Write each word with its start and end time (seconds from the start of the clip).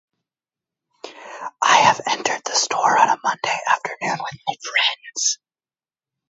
I 1.61 1.75
have 1.81 2.01
entered 2.07 2.41
the 2.43 2.55
store 2.55 2.97
on 2.97 3.07
a 3.09 3.19
monday 3.23 3.59
afternoon 3.69 4.17
with 4.19 4.41
my 4.47 4.55
friends. 4.63 5.37